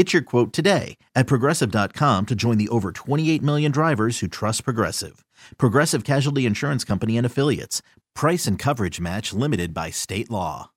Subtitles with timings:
[0.00, 4.64] Get your quote today at progressive.com to join the over 28 million drivers who trust
[4.64, 5.26] Progressive.
[5.58, 7.82] Progressive Casualty Insurance Company and Affiliates.
[8.14, 10.70] Price and coverage match limited by state law.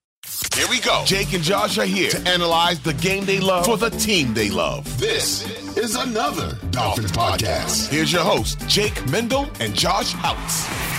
[0.53, 1.03] Here we go.
[1.05, 4.49] Jake and Josh are here to analyze the game they love for the team they
[4.49, 4.83] love.
[4.99, 7.89] This is another Dolphins podcast.
[7.89, 10.92] Here's your host, Jake Mendel and Josh Houtz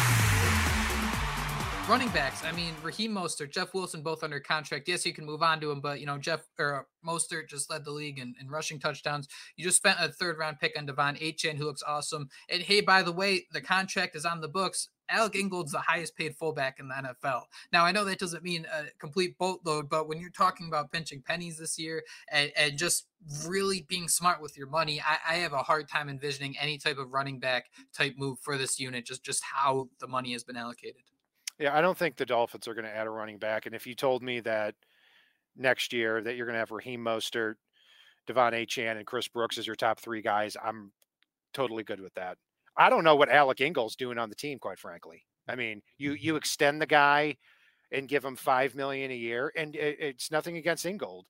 [1.89, 4.89] running backs, I mean, Raheem Mostert, Jeff Wilson, both under contract.
[4.89, 7.71] Yes, you can move on to him, but you know, Jeff or uh, Mostert just
[7.71, 9.29] led the league in, in rushing touchdowns.
[9.57, 12.31] You just spent a third round pick on De'Von Achane, who looks awesome.
[12.49, 14.89] And hey, by the way, the contract is on the books.
[15.11, 17.43] Alec Ingold's the highest paid fullback in the NFL.
[17.71, 21.21] Now, I know that doesn't mean a complete boatload, but when you're talking about pinching
[21.21, 23.07] pennies this year and, and just
[23.47, 26.97] really being smart with your money, I, I, have a hard time envisioning any type
[26.97, 30.57] of running back type move for this unit, just, just how the money has been
[30.57, 31.03] allocated.
[31.59, 33.67] Yeah, I don't think the Dolphins are going to add a running back.
[33.67, 34.75] And if you told me that
[35.57, 37.55] next year that you're going to have Raheem Mostert,
[38.29, 40.93] De'Von Achane, and Chris Brooks as your top three guys, I'm
[41.53, 42.39] totally good with that.
[42.77, 45.25] I don't know what Alec Ingold's doing on the team, quite frankly.
[45.49, 46.39] I mean, you you mm-hmm.
[46.39, 47.37] extend the guy
[47.93, 51.27] and give him five million a year, and it, it's nothing against Ingold,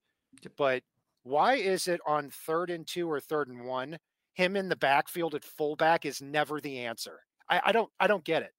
[0.56, 0.82] but
[1.22, 3.98] why is it on third and two or third and one,
[4.34, 7.20] him in the backfield at fullback is never the answer?
[7.50, 8.52] I, I don't I don't get it.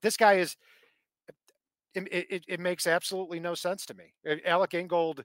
[0.00, 0.56] This guy is
[1.94, 4.14] it, it, it, makes absolutely no sense to me.
[4.46, 5.24] Alec Ingold,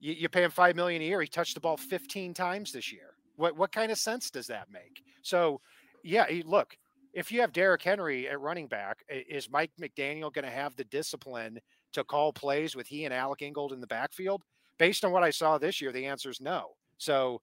[0.00, 1.20] you, you, pay him five million a year.
[1.20, 3.14] He touched the ball 15 times this year.
[3.36, 5.02] What what kind of sense does that make?
[5.22, 5.60] So,
[6.02, 6.76] yeah, look,
[7.12, 10.84] if you have Derrick Henry at running back, is Mike McDaniel going to have the
[10.84, 11.60] discipline
[11.92, 14.42] to call plays with he and Alec Ingold in the backfield?
[14.78, 16.70] Based on what I saw this year, the answer is no.
[16.98, 17.40] So,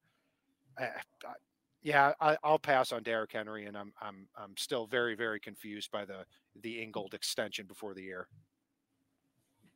[0.80, 0.88] uh,
[1.82, 5.92] yeah, I, will pass on Derrick Henry, and I'm I'm I'm still very very confused
[5.92, 6.26] by the
[6.62, 8.28] the Ingold extension before the year.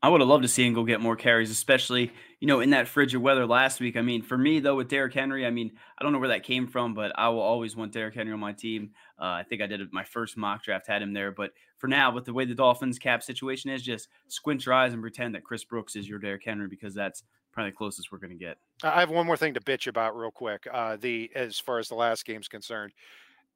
[0.04, 2.88] I would have loved to see Ingold get more carries, especially you know in that
[2.88, 3.98] frigid weather last week.
[3.98, 6.44] I mean, for me though, with Derrick Henry, I mean, I don't know where that
[6.44, 8.92] came from, but I will always want Derrick Henry on my team.
[9.20, 12.12] Uh, I think I did my first mock draft had him there, but for now,
[12.12, 15.44] with the way the Dolphins cap situation is, just squint your eyes and pretend that
[15.44, 17.24] Chris Brooks is your Derrick Henry because that's
[17.56, 18.58] probably the closest we're going to get.
[18.84, 20.68] I have one more thing to bitch about real quick.
[20.72, 22.94] Uh, the as far as the last game's concerned,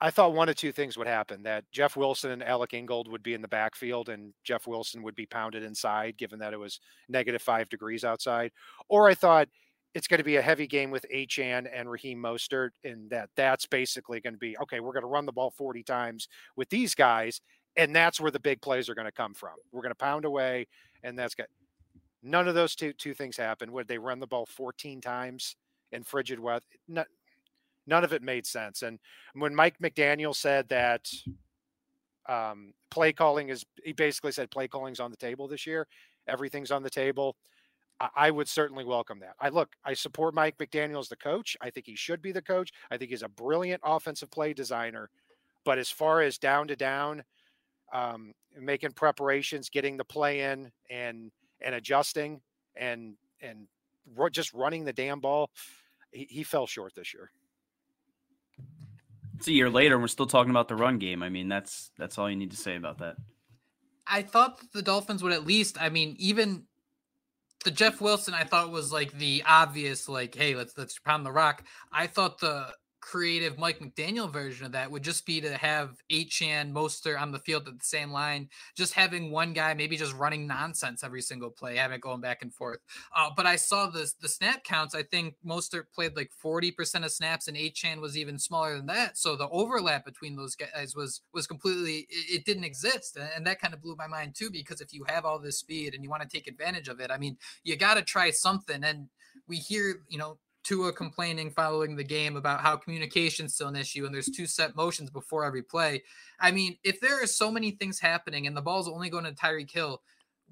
[0.02, 3.22] I thought one of two things would happen: that Jeff Wilson and Alec Ingold would
[3.22, 6.80] be in the backfield, and Jeff Wilson would be pounded inside, given that it was
[7.10, 8.52] negative five degrees outside.
[8.88, 9.50] Or I thought
[9.94, 13.66] it's going to be a heavy game with Achane and Raheem Mostert, and that that's
[13.66, 14.80] basically going to be okay.
[14.80, 17.42] We're going to run the ball 40 times with these guys,
[17.76, 19.56] and that's where the big plays are going to come from.
[19.72, 20.68] We're going to pound away,
[21.04, 21.48] and that's good.
[22.22, 23.72] None of those two two things happened.
[23.72, 25.56] Would they run the ball 14 times
[25.92, 26.66] in frigid weather?
[26.88, 27.04] No,
[27.88, 28.82] none of it made sense.
[28.82, 29.00] And
[29.34, 31.10] when Mike McDaniel said that
[32.28, 35.88] um, play calling is, he basically said play calling's on the table this year.
[36.28, 37.36] Everything's on the table.
[38.00, 39.36] I, I would certainly welcome that.
[39.40, 41.58] I look, I support Mike McDaniel as the coach.
[41.62, 42.72] I think he should be the coach.
[42.92, 45.10] I think he's a brilliant offensive play designer.
[45.66, 47.24] But as far as down to down,
[47.92, 51.32] um, making preparations, getting the play in, and
[51.62, 52.42] and adjusting
[52.76, 53.68] and and
[54.32, 55.50] just running the damn ball,
[56.12, 57.32] he, he fell short this year.
[59.38, 61.24] It's a year later, and we're still talking about the run game.
[61.24, 63.16] I mean, that's that's all you need to say about that.
[64.06, 65.82] I thought the Dolphins would at least.
[65.82, 66.66] I mean, even
[67.64, 71.32] the Jeff Wilson, I thought was like the obvious, like, hey, let's let's pound the
[71.32, 71.64] rock.
[71.92, 72.74] I thought the
[73.10, 77.40] creative Mike McDaniel version of that would just be to have Achane Mostert on the
[77.40, 78.48] field at the same line,
[78.78, 82.44] just having one guy maybe just running nonsense every single play, having it going back
[82.44, 82.78] and forth.
[83.18, 84.94] Uh, but I saw the the snap counts.
[84.94, 89.18] I think Mostert played like 40% of snaps and Achane was even smaller than that.
[89.18, 93.18] So the overlap between those guys was was completely it, it didn't exist.
[93.36, 95.96] And that kind of blew my mind too, because if you have all this speed
[95.96, 98.84] and you want to take advantage of it, I mean, you got to try something.
[98.84, 99.10] And
[99.48, 104.06] we hear, you know, Tua complaining following the game about how communication's still an issue
[104.06, 106.04] and there's two set motions before every play.
[106.40, 109.32] I mean, if there are so many things happening and the ball's only going to
[109.32, 110.02] Tyreek Hill,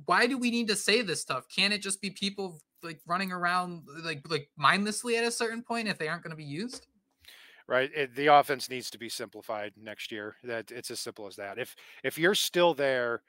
[0.06, 1.48] why do we need to say this stuff?
[1.54, 5.88] Can't it just be people like running around like like mindlessly at a certain point
[5.88, 6.88] if they aren't going to be used?
[7.68, 7.92] Right.
[7.94, 10.36] It, the offense needs to be simplified next year.
[10.44, 11.58] That it's as simple as that.
[11.58, 13.24] If if you're still there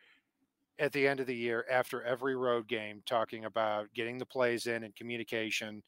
[0.78, 4.66] at the end of the year after every road game talking about getting the plays
[4.66, 5.82] in and communication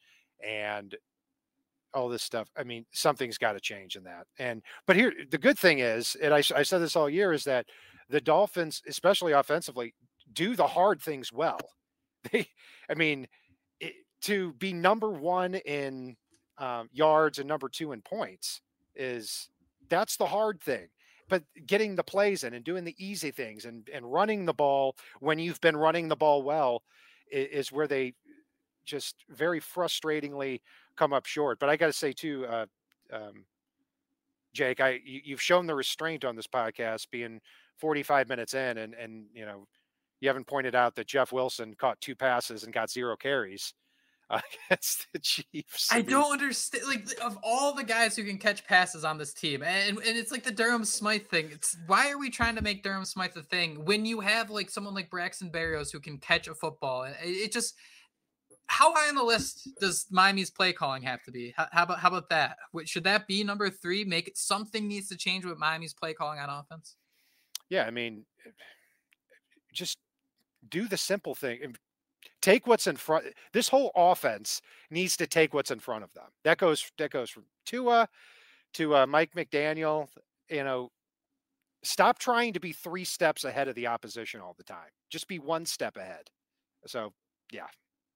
[0.46, 0.94] and
[1.92, 2.48] all this stuff.
[2.56, 4.26] I mean, something's got to change in that.
[4.38, 7.44] And but here, the good thing is, and I, I said this all year, is
[7.44, 7.66] that
[8.08, 9.94] the Dolphins, especially offensively,
[10.32, 11.58] do the hard things well.
[12.30, 12.46] They,
[12.90, 13.26] I mean,
[13.80, 13.94] it,
[14.24, 16.18] to be number one in
[16.58, 18.60] um, yards and number two in points
[18.94, 19.48] is
[19.88, 20.88] that's the hard thing.
[21.30, 24.96] But getting the plays in and doing the easy things and and running the ball
[25.20, 26.82] when you've been running the ball well
[27.32, 28.12] is, is where they
[28.90, 30.60] just very frustratingly
[30.96, 31.58] come up short.
[31.58, 32.66] But I got to say too, uh,
[33.12, 33.44] um,
[34.52, 37.40] Jake, I you, have shown the restraint on this podcast, being
[37.78, 39.66] 45 minutes in, and and you know
[40.20, 43.72] you haven't pointed out that Jeff Wilson caught two passes and got zero carries
[44.30, 45.88] against the Chiefs.
[45.90, 46.84] I don't understand.
[46.86, 50.32] Like of all the guys who can catch passes on this team, and and it's
[50.32, 51.48] like the Durham Smythe thing.
[51.52, 54.70] It's why are we trying to make Durham Smythe a thing when you have like
[54.70, 57.04] someone like Braxton Berrios who can catch a football?
[57.04, 57.76] And it just
[58.70, 61.52] how high on the list does Miami's play calling have to be?
[61.56, 62.56] How, how, about how about that?
[62.84, 64.04] Should that be number three?
[64.04, 66.94] Make it something needs to change with Miami's play calling on offense.
[67.68, 68.24] Yeah, I mean,
[69.72, 69.98] just
[70.68, 71.74] do the simple thing.
[72.40, 73.26] Take what's in front.
[73.52, 76.26] This whole offense needs to take what's in front of them.
[76.44, 78.08] That goes that goes from Tua
[78.74, 80.06] to uh, Mike McDaniel.
[80.48, 80.92] You know,
[81.82, 84.90] stop trying to be three steps ahead of the opposition all the time.
[85.10, 86.30] Just be one step ahead.
[86.86, 87.12] So,
[87.52, 87.66] yeah,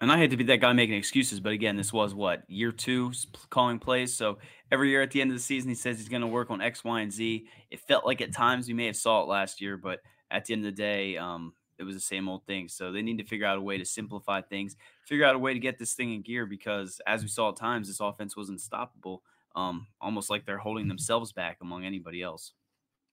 [0.00, 2.70] And I hate to be that guy making excuses, but again, this was what year
[2.70, 3.12] two
[3.50, 4.14] calling plays.
[4.14, 4.38] So
[4.70, 6.60] every year at the end of the season, he says he's going to work on
[6.60, 7.46] X, Y, and Z.
[7.70, 10.52] It felt like at times we may have saw it last year, but at the
[10.52, 12.68] end of the day, um, it was the same old thing.
[12.68, 15.52] So they need to figure out a way to simplify things, figure out a way
[15.52, 18.48] to get this thing in gear because as we saw at times, this offense was
[18.50, 19.22] unstoppable,
[19.56, 22.52] um, almost like they're holding themselves back among anybody else.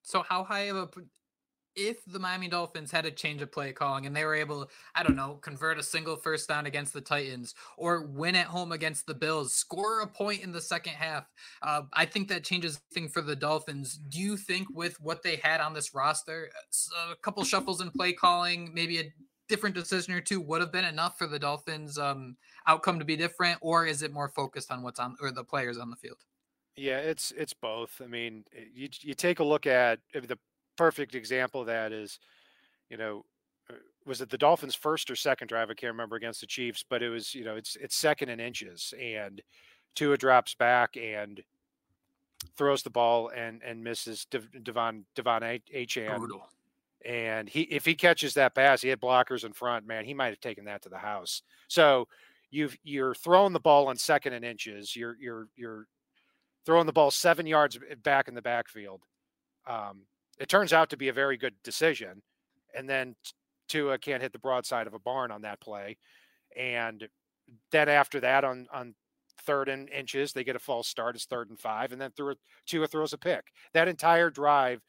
[0.03, 0.87] So how high of a
[1.75, 5.03] if the Miami Dolphins had a change of play calling and they were able, I
[5.03, 9.05] don't know, convert a single first down against the Titans or win at home against
[9.07, 11.25] the Bills, score a point in the second half,
[11.61, 13.97] uh, I think that changes thing for the Dolphins.
[13.97, 16.49] Do you think with what they had on this roster,
[17.11, 19.13] a couple shuffles in play calling, maybe a
[19.47, 23.15] different decision or two would have been enough for the Dolphins um, outcome to be
[23.15, 26.17] different, or is it more focused on what's on or the players on the field?
[26.77, 28.01] Yeah, it's it's both.
[28.03, 30.37] I mean, you you take a look at the
[30.77, 32.19] perfect example of that is,
[32.89, 33.25] you know,
[33.69, 33.73] uh,
[34.05, 35.69] was it the Dolphins' first or second drive?
[35.69, 38.39] I can't remember against the Chiefs, but it was, you know, it's it's second in
[38.39, 39.41] inches, and
[39.95, 41.43] Tua drops back and
[42.57, 46.17] throws the ball and and misses Devon Devon Achane.
[46.17, 46.47] Brutal.
[47.05, 49.85] And he, if he catches that pass, he had blockers in front.
[49.85, 51.43] Man, he might have taken that to the house.
[51.67, 52.07] So
[52.49, 54.95] you've you're throwing the ball on second and inches.
[54.95, 55.87] You're you're you're
[56.65, 59.01] throwing the ball seven yards back in the backfield.
[59.67, 60.01] Um,
[60.37, 62.21] it turns out to be a very good decision.
[62.75, 63.15] And then
[63.67, 65.97] Tua can't hit the broadside of a barn on that play.
[66.57, 67.07] And
[67.71, 68.95] then after that, on on
[69.41, 71.15] third and inches, they get a false start.
[71.15, 73.45] It's third and five, and then through Tua throws a pick.
[73.73, 74.81] That entire drive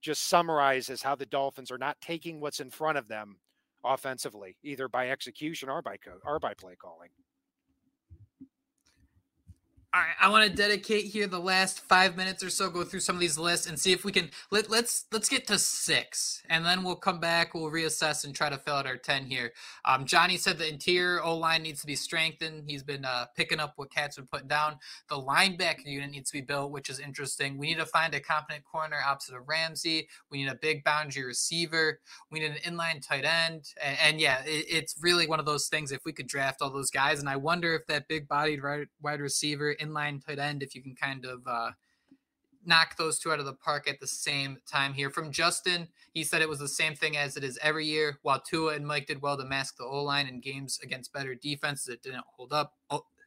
[0.00, 3.36] just summarizes how the Dolphins are not taking what's in front of them
[3.84, 7.10] offensively, either by execution or by co- or by play calling.
[9.94, 13.00] All right, I want to dedicate here the last five minutes or so, go through
[13.00, 16.42] some of these lists and see if we can let let's let's get to six,
[16.48, 19.52] and then we'll come back, we'll reassess and try to fill out our ten here.
[19.84, 22.64] Um, Johnny said the interior O line needs to be strengthened.
[22.66, 24.78] He's been uh, picking up what Cat's been putting down.
[25.10, 27.58] The linebacker unit needs to be built, which is interesting.
[27.58, 30.08] We need to find a competent corner opposite of Ramsey.
[30.30, 32.00] We need a big boundary receiver.
[32.30, 35.68] We need an inline tight end, and, and yeah, it, it's really one of those
[35.68, 35.92] things.
[35.92, 38.62] If we could draft all those guys, and I wonder if that big bodied
[39.02, 41.70] wide receiver inline tight end if you can kind of uh,
[42.64, 45.10] knock those two out of the park at the same time here.
[45.10, 48.18] From Justin, he said it was the same thing as it is every year.
[48.22, 51.34] While Tua and Mike did well to mask the O line in games against better
[51.34, 52.74] defenses, it didn't hold up.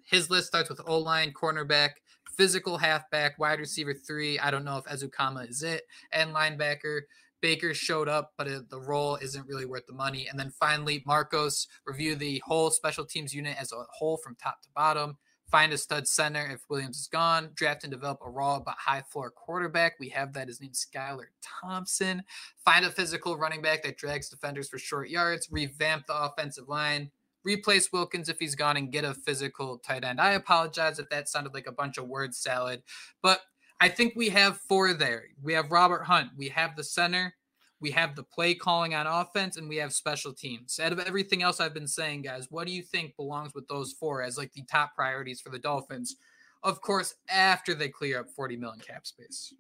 [0.06, 1.92] His list starts with O line, cornerback,
[2.38, 4.40] physical halfback, wide receiver three.
[4.40, 7.02] I don't know if Ezukanma is it, and linebacker.
[7.42, 10.28] Baker showed up, but the role isn't really worth the money.
[10.28, 14.64] And then finally, Marcos review the whole special teams unit as a whole from top
[14.64, 15.18] to bottom
[15.50, 19.04] find a stud center if Williams is gone, draft and develop a raw but high
[19.12, 19.94] floor quarterback.
[20.00, 20.48] We have that.
[20.48, 22.24] His name's Skylar Thompson.
[22.64, 27.12] Find a physical running back that drags defenders for short yards, revamp the offensive line,
[27.44, 30.20] replace Wilkins if he's gone, and get a physical tight end.
[30.20, 32.82] I apologize if that sounded like a bunch of word salad,
[33.22, 33.42] but
[33.80, 35.26] I think we have four there.
[35.44, 37.36] We have Robert Hunt, we have the center,
[37.82, 40.80] we have the play calling on offense, and we have special teams.
[40.80, 43.94] Out of everything else I've been saying, guys, what do you think belongs with those
[43.94, 46.16] four as like the top priorities for the Dolphins?
[46.64, 49.54] Of course, after they clear up 40 million cap space.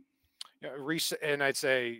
[0.62, 0.72] Yeah,
[1.22, 2.00] and I'd say,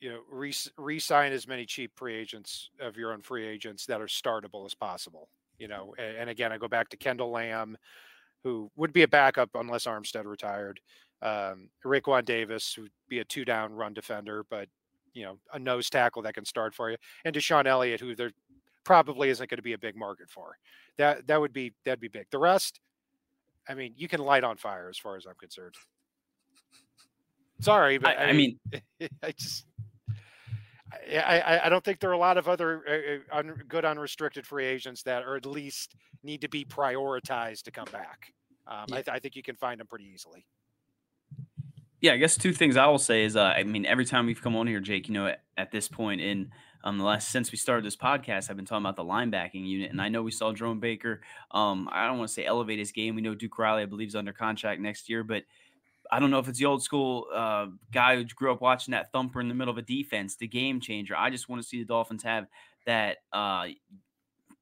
[0.00, 4.00] you know, re- re-sign as many cheap free agents of your own free agents that
[4.00, 5.28] are startable as possible.
[5.58, 7.76] You know, and, and again, I go back to Kendall Lamm,
[8.42, 10.80] who would be a backup unless Armstead retired.
[11.22, 14.68] Um, Raekwon Davis would be a two down run defender, but
[15.14, 18.32] you know a nose tackle that can start for you, and DeShon Elliott, who there
[18.84, 20.56] probably isn't going to be a big market for.
[20.98, 22.26] That that would be that'd be big.
[22.30, 22.80] The rest,
[23.68, 25.74] I mean, you can light on fire as far as I'm concerned.
[27.60, 28.58] Sorry, but I, I mean,
[29.22, 29.66] I just.
[31.12, 34.64] I, I, don't think there are a lot of other uh, un, good unrestricted free
[34.64, 38.32] agents that are at least need to be prioritized to come back.
[38.68, 38.94] Um, yeah.
[38.94, 40.46] I, th- I, think you can find them pretty easily
[42.04, 44.42] yeah, I guess two things I will say is, uh, I mean, every time we've
[44.42, 46.50] come on here, Jake, you know, at, at this point in
[46.84, 49.90] um, the last since we started this podcast, I've been talking about the linebacking unit,
[49.90, 51.22] and I know we saw Jerome Baker.
[51.50, 53.14] Um, I don't want to say elevate his game.
[53.14, 55.44] We know Duke Riley, I believe, is under contract next year, but
[56.12, 59.10] I don't know if it's the old school uh, guy who grew up watching that
[59.10, 61.16] thumper in the middle of a defense, the game changer.
[61.16, 62.48] I just want to see the Dolphins have
[62.84, 63.68] that uh,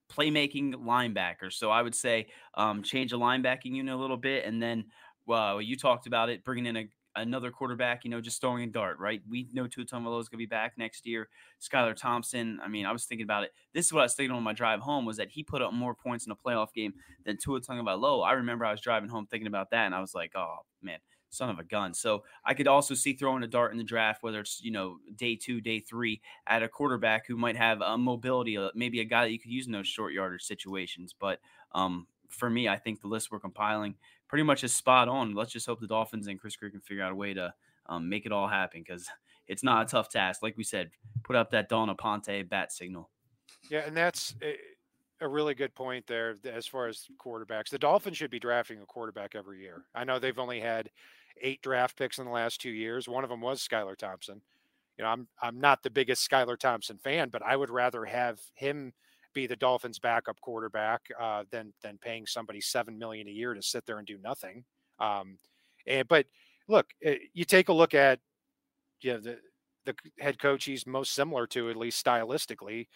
[0.09, 1.53] playmaking linebacker.
[1.53, 4.85] So I would say um, change the linebacking unit a little bit, and then
[5.27, 8.67] well, you talked about it, bringing in a another quarterback, you know, just throwing a
[8.67, 9.21] dart, right?
[9.29, 11.29] We know Tua Tagovailoa is going to be back next year.
[11.61, 13.53] Skylar Thompson, I mean, I was thinking about it.
[13.73, 15.73] This is what I was thinking on my drive home was that he put up
[15.73, 18.27] more points in a playoff game than Tua Tagovailoa.
[18.27, 20.99] I remember I was driving home thinking about that, and I was like, oh, man,
[21.31, 21.95] son of a gun.
[21.95, 24.99] So I could also see throwing a dart in the draft, whether it's, you know,
[25.17, 29.05] day two, day three, at a quarterback who might have a mobility, uh, maybe a
[29.05, 31.15] guy that you could use in those short yardage situations.
[31.19, 31.41] But
[31.73, 33.97] um, for me, I think the list we're compiling
[34.33, 35.35] pretty much is spot on.
[35.35, 37.53] Let's just hope the Dolphins and Chris Grier can figure out a way to
[37.85, 39.07] um, make it all happen because
[39.47, 40.43] it's not a tough task.
[40.43, 40.89] Like we said,
[41.23, 43.11] put up that Dalton Ponte bat signal.
[43.69, 44.35] Yeah, and that's
[45.21, 47.69] a really good point there as far as quarterbacks.
[47.69, 49.85] The Dolphins should be drafting a quarterback every year.
[49.95, 50.89] I know they've only had
[51.43, 53.07] eight draft picks in the last two years.
[53.07, 54.41] One of them was Skylar Thompson.
[54.97, 58.41] You know, I'm I'm not the biggest Skylar Thompson fan, but I would rather have
[58.55, 58.95] him
[59.33, 63.63] be the Dolphins' backup quarterback uh, than than paying somebody seven million a year to
[63.63, 64.65] sit there and do nothing.
[64.99, 65.39] Um,
[65.87, 66.27] and, but
[66.69, 68.21] look, eh, you take a look at
[69.01, 69.39] you know, the
[69.85, 72.87] the head coach he's most similar to, at least stylistically.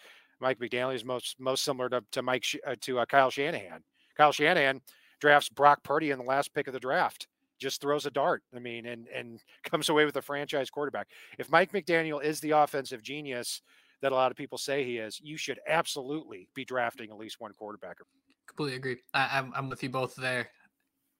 [0.40, 3.82] Mike McDaniel is most most similar to to Mike uh, to uh, Kyle Shanahan.
[4.16, 4.80] Kyle Shanahan
[5.20, 7.28] drafts Brock Purdy in the last pick of the draft.
[7.58, 8.42] Just throws a dart.
[8.54, 11.08] I mean, and and comes away with a franchise quarterback.
[11.38, 13.62] If Mike McDaniel is the offensive genius
[14.02, 17.40] that a lot of people say he is, you should absolutely be drafting at least
[17.40, 17.98] one quarterback.
[18.46, 18.96] Completely agree.
[19.14, 20.50] I, I'm, I'm with you both there.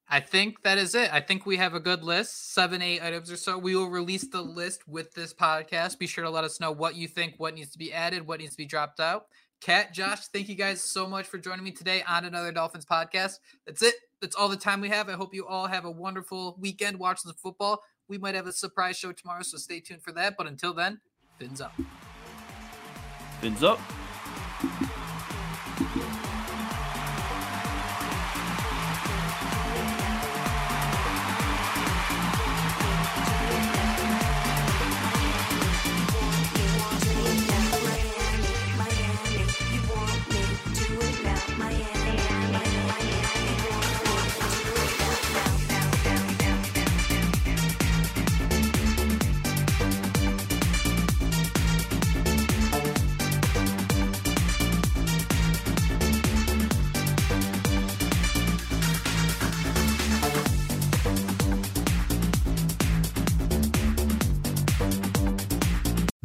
[0.08, 1.12] I think that is it.
[1.12, 3.58] I think we have a good list, seven, eight items or so.
[3.58, 5.98] We will release the list with this podcast.
[5.98, 8.38] Be sure to let us know what you think, what needs to be added, what
[8.38, 9.26] needs to be dropped out.
[9.60, 13.40] Cat, Josh, thank you guys so much for joining me today on another Dolphins podcast.
[13.66, 13.94] That's it.
[14.20, 15.08] That's all the time we have.
[15.08, 17.82] I hope you all have a wonderful weekend watching the football.
[18.06, 20.36] We might have a surprise show tomorrow, so stay tuned for that.
[20.38, 21.00] But until then,
[21.38, 21.72] fins up.
[23.40, 23.78] Fins up.